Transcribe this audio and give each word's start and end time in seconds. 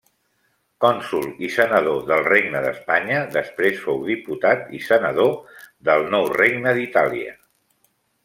Cònsol 0.83 1.25
i 1.47 1.49
senador 1.55 1.99
del 2.11 2.23
Regne 2.27 2.61
d'Espanya; 2.63 3.19
després 3.35 3.83
fou 3.83 4.01
diputat 4.07 4.65
i 4.79 4.81
senador 4.87 5.31
del 5.91 6.09
nou 6.17 6.27
Regne 6.41 6.73
d'Itàlia. 6.81 7.37